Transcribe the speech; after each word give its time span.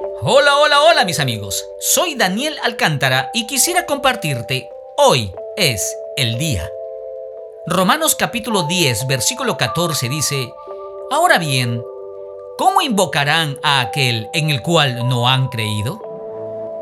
Hola, 0.00 0.56
hola, 0.58 0.82
hola 0.82 1.04
mis 1.04 1.20
amigos. 1.20 1.64
Soy 1.78 2.16
Daniel 2.16 2.56
Alcántara 2.64 3.30
y 3.32 3.46
quisiera 3.46 3.86
compartirte, 3.86 4.68
hoy 4.96 5.32
es 5.56 5.96
el 6.16 6.36
día. 6.36 6.68
Romanos 7.66 8.16
capítulo 8.16 8.64
10, 8.64 9.06
versículo 9.06 9.56
14 9.56 10.08
dice, 10.08 10.52
Ahora 11.12 11.38
bien, 11.38 11.80
¿cómo 12.58 12.82
invocarán 12.82 13.60
a 13.62 13.80
aquel 13.80 14.28
en 14.32 14.50
el 14.50 14.62
cual 14.62 15.08
no 15.08 15.28
han 15.28 15.48
creído? 15.48 16.00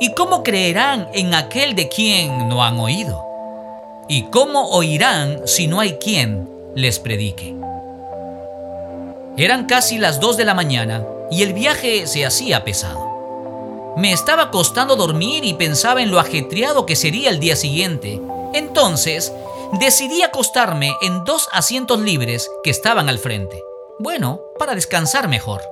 ¿Y 0.00 0.12
cómo 0.12 0.42
creerán 0.42 1.08
en 1.14 1.34
aquel 1.34 1.76
de 1.76 1.88
quien 1.88 2.48
no 2.48 2.64
han 2.64 2.80
oído? 2.80 3.22
¿Y 4.08 4.24
cómo 4.30 4.70
oirán 4.70 5.46
si 5.46 5.68
no 5.68 5.78
hay 5.78 5.94
quien 5.98 6.50
les 6.74 6.98
predique? 6.98 7.54
Eran 9.36 9.66
casi 9.66 9.98
las 9.98 10.18
2 10.18 10.36
de 10.36 10.44
la 10.44 10.54
mañana 10.54 11.06
y 11.30 11.42
el 11.42 11.52
viaje 11.52 12.06
se 12.06 12.24
hacía 12.24 12.64
pesado. 12.64 13.94
Me 13.96 14.12
estaba 14.12 14.50
costando 14.50 14.94
dormir 14.94 15.44
y 15.44 15.54
pensaba 15.54 16.02
en 16.02 16.10
lo 16.10 16.20
ajetreado 16.20 16.84
que 16.84 16.96
sería 16.96 17.30
el 17.30 17.40
día 17.40 17.56
siguiente. 17.56 18.20
Entonces, 18.52 19.32
decidí 19.80 20.22
acostarme 20.22 20.94
en 21.00 21.24
dos 21.24 21.48
asientos 21.52 22.00
libres 22.00 22.50
que 22.62 22.70
estaban 22.70 23.08
al 23.08 23.18
frente. 23.18 23.62
Bueno, 23.98 24.40
para 24.58 24.74
descansar 24.74 25.28
mejor. 25.28 25.62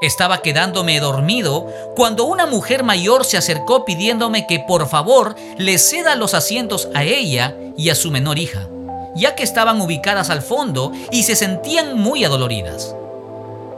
Estaba 0.00 0.38
quedándome 0.38 0.98
dormido 0.98 1.68
cuando 1.94 2.24
una 2.24 2.46
mujer 2.46 2.82
mayor 2.82 3.24
se 3.24 3.36
acercó 3.36 3.84
pidiéndome 3.84 4.46
que 4.46 4.58
por 4.58 4.88
favor 4.88 5.36
le 5.58 5.78
ceda 5.78 6.16
los 6.16 6.34
asientos 6.34 6.88
a 6.94 7.04
ella 7.04 7.54
y 7.76 7.90
a 7.90 7.94
su 7.94 8.10
menor 8.10 8.38
hija, 8.38 8.68
ya 9.14 9.36
que 9.36 9.44
estaban 9.44 9.80
ubicadas 9.80 10.30
al 10.30 10.42
fondo 10.42 10.92
y 11.12 11.22
se 11.22 11.36
sentían 11.36 11.96
muy 11.96 12.24
adoloridas. 12.24 12.96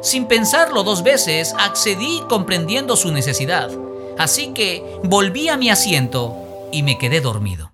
Sin 0.00 0.26
pensarlo 0.26 0.84
dos 0.84 1.02
veces, 1.02 1.54
accedí 1.58 2.22
comprendiendo 2.28 2.96
su 2.96 3.10
necesidad, 3.10 3.70
así 4.16 4.52
que 4.54 4.84
volví 5.02 5.48
a 5.48 5.56
mi 5.56 5.70
asiento 5.70 6.36
y 6.70 6.84
me 6.84 6.98
quedé 6.98 7.20
dormido. 7.20 7.72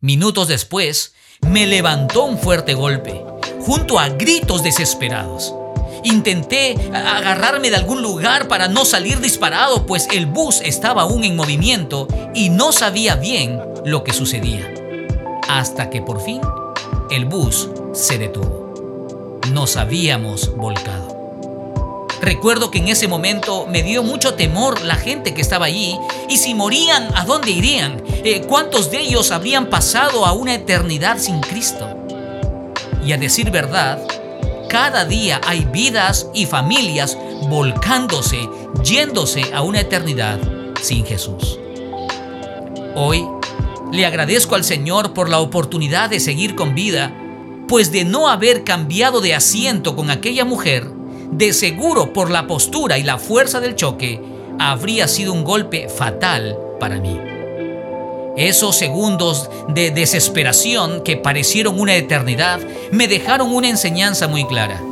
Minutos 0.00 0.48
después, 0.48 1.14
me 1.42 1.66
levantó 1.66 2.24
un 2.24 2.38
fuerte 2.38 2.72
golpe, 2.72 3.22
junto 3.60 3.98
a 3.98 4.08
gritos 4.08 4.62
desesperados. 4.62 5.54
Intenté 6.02 6.76
agarrarme 6.94 7.68
de 7.68 7.76
algún 7.76 8.00
lugar 8.00 8.48
para 8.48 8.68
no 8.68 8.86
salir 8.86 9.20
disparado, 9.20 9.84
pues 9.84 10.08
el 10.12 10.24
bus 10.24 10.62
estaba 10.64 11.02
aún 11.02 11.24
en 11.24 11.36
movimiento 11.36 12.08
y 12.34 12.48
no 12.48 12.72
sabía 12.72 13.16
bien 13.16 13.60
lo 13.84 14.02
que 14.02 14.14
sucedía. 14.14 14.72
Hasta 15.48 15.90
que 15.90 16.00
por 16.00 16.22
fin 16.22 16.40
el 17.10 17.26
bus 17.26 17.68
se 17.92 18.18
detuvo 18.18 18.65
nos 19.52 19.76
habíamos 19.76 20.54
volcado. 20.56 21.16
Recuerdo 22.20 22.70
que 22.70 22.78
en 22.78 22.88
ese 22.88 23.08
momento 23.08 23.66
me 23.66 23.82
dio 23.82 24.02
mucho 24.02 24.34
temor 24.34 24.82
la 24.82 24.96
gente 24.96 25.34
que 25.34 25.42
estaba 25.42 25.66
allí 25.66 25.96
y 26.28 26.38
si 26.38 26.54
morían, 26.54 27.08
¿a 27.14 27.24
dónde 27.24 27.50
irían? 27.50 28.02
Eh, 28.24 28.42
¿Cuántos 28.48 28.90
de 28.90 29.00
ellos 29.00 29.30
habrían 29.30 29.66
pasado 29.66 30.24
a 30.24 30.32
una 30.32 30.54
eternidad 30.54 31.18
sin 31.18 31.40
Cristo? 31.40 31.86
Y 33.04 33.12
a 33.12 33.18
decir 33.18 33.50
verdad, 33.50 34.00
cada 34.68 35.04
día 35.04 35.40
hay 35.46 35.64
vidas 35.66 36.28
y 36.34 36.46
familias 36.46 37.16
volcándose, 37.48 38.48
yéndose 38.82 39.52
a 39.54 39.62
una 39.62 39.80
eternidad 39.80 40.38
sin 40.80 41.04
Jesús. 41.04 41.58
Hoy 42.94 43.26
le 43.92 44.06
agradezco 44.06 44.54
al 44.54 44.64
Señor 44.64 45.12
por 45.12 45.28
la 45.28 45.38
oportunidad 45.38 46.10
de 46.10 46.18
seguir 46.18 46.56
con 46.56 46.74
vida 46.74 47.14
pues 47.68 47.92
de 47.92 48.04
no 48.04 48.28
haber 48.28 48.64
cambiado 48.64 49.20
de 49.20 49.34
asiento 49.34 49.96
con 49.96 50.10
aquella 50.10 50.44
mujer, 50.44 50.86
de 51.30 51.52
seguro 51.52 52.12
por 52.12 52.30
la 52.30 52.46
postura 52.46 52.98
y 52.98 53.02
la 53.02 53.18
fuerza 53.18 53.60
del 53.60 53.74
choque, 53.74 54.20
habría 54.58 55.08
sido 55.08 55.32
un 55.32 55.44
golpe 55.44 55.88
fatal 55.88 56.56
para 56.78 57.00
mí. 57.00 57.18
Esos 58.36 58.76
segundos 58.76 59.48
de 59.68 59.90
desesperación 59.90 61.02
que 61.02 61.16
parecieron 61.16 61.80
una 61.80 61.94
eternidad 61.94 62.60
me 62.92 63.08
dejaron 63.08 63.52
una 63.52 63.68
enseñanza 63.68 64.28
muy 64.28 64.44
clara. 64.44 64.82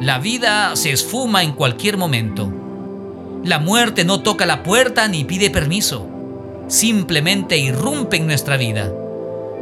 La 0.00 0.18
vida 0.18 0.74
se 0.74 0.92
esfuma 0.92 1.42
en 1.42 1.52
cualquier 1.52 1.98
momento. 1.98 2.50
La 3.44 3.58
muerte 3.58 4.04
no 4.04 4.22
toca 4.22 4.46
la 4.46 4.62
puerta 4.62 5.08
ni 5.08 5.24
pide 5.24 5.50
permiso. 5.50 6.08
Simplemente 6.68 7.58
irrumpe 7.58 8.16
en 8.16 8.26
nuestra 8.26 8.56
vida. 8.56 8.92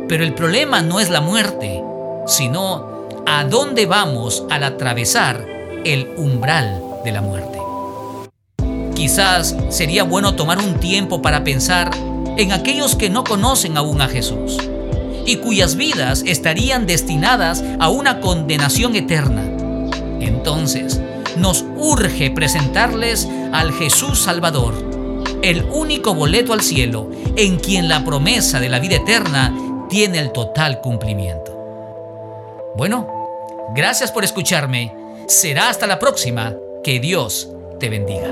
Pero 0.08 0.22
el 0.22 0.34
problema 0.34 0.82
no 0.82 1.00
es 1.00 1.10
la 1.10 1.20
muerte, 1.20 1.82
sino 2.26 3.08
a 3.26 3.44
dónde 3.44 3.86
vamos 3.86 4.44
al 4.50 4.64
atravesar 4.64 5.46
el 5.84 6.08
umbral 6.16 6.82
de 7.04 7.12
la 7.12 7.22
muerte. 7.22 7.58
Quizás 8.94 9.54
sería 9.68 10.04
bueno 10.04 10.34
tomar 10.34 10.58
un 10.58 10.80
tiempo 10.80 11.22
para 11.22 11.44
pensar 11.44 11.90
en 12.36 12.52
aquellos 12.52 12.96
que 12.96 13.10
no 13.10 13.24
conocen 13.24 13.76
aún 13.76 14.00
a 14.00 14.08
Jesús 14.08 14.58
y 15.26 15.36
cuyas 15.36 15.76
vidas 15.76 16.22
estarían 16.26 16.86
destinadas 16.86 17.62
a 17.78 17.88
una 17.88 18.20
condenación 18.20 18.94
eterna. 18.96 19.42
Entonces, 20.20 21.00
nos 21.36 21.64
urge 21.76 22.30
presentarles 22.30 23.28
al 23.52 23.72
Jesús 23.72 24.22
Salvador, 24.22 24.74
el 25.42 25.64
único 25.64 26.14
boleto 26.14 26.52
al 26.52 26.62
cielo 26.62 27.10
en 27.36 27.58
quien 27.58 27.88
la 27.88 28.04
promesa 28.04 28.60
de 28.60 28.68
la 28.68 28.78
vida 28.78 28.96
eterna 28.96 29.54
tiene 29.88 30.18
el 30.18 30.32
total 30.32 30.80
cumplimiento. 30.80 31.55
Bueno, 32.76 33.08
gracias 33.74 34.12
por 34.12 34.22
escucharme. 34.22 34.94
Será 35.28 35.70
hasta 35.70 35.86
la 35.86 35.98
próxima. 35.98 36.54
Que 36.84 37.00
Dios 37.00 37.50
te 37.80 37.88
bendiga. 37.88 38.28